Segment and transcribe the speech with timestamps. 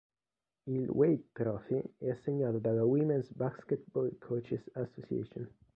[0.65, 5.47] Il Wade Trophy è assegnato dalla Women's Basketball Coaches Association.